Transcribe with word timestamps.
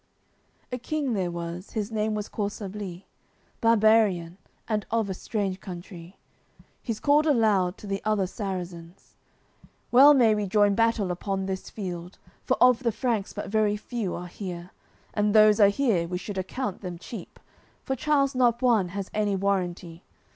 AOI. 0.01 0.63
XCV 0.63 0.67
A 0.71 0.77
king 0.79 1.13
there 1.13 1.29
was, 1.29 1.69
his 1.73 1.91
name 1.91 2.15
was 2.15 2.27
Corsablix, 2.27 3.03
Barbarian, 3.61 4.39
and 4.67 4.83
of 4.89 5.11
a 5.11 5.13
strange 5.13 5.61
country, 5.61 6.17
He's 6.81 6.99
called 6.99 7.27
aloud 7.27 7.77
to 7.77 7.85
the 7.85 8.01
other 8.03 8.25
Sarrazins: 8.25 9.13
"Well 9.91 10.15
may 10.15 10.33
we 10.33 10.47
join 10.47 10.73
battle 10.73 11.11
upon 11.11 11.45
this 11.45 11.69
field, 11.69 12.17
For 12.45 12.57
of 12.59 12.81
the 12.81 12.91
Franks 12.91 13.31
but 13.31 13.49
very 13.49 13.77
few 13.77 14.15
are 14.15 14.25
here; 14.25 14.71
And 15.13 15.35
those 15.35 15.59
are 15.59 15.69
here, 15.69 16.07
we 16.07 16.17
should 16.17 16.39
account 16.39 16.81
them 16.81 16.97
cheap, 16.97 17.39
From 17.83 17.97
Charles 17.97 18.33
not 18.33 18.59
one 18.63 18.87
has 18.97 19.11
any 19.13 19.35
warranty. 19.35 20.01